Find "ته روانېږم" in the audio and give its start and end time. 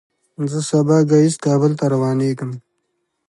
1.79-2.51